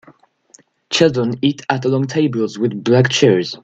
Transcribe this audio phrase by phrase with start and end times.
[0.89, 3.55] Children eat at a long table with black chairs.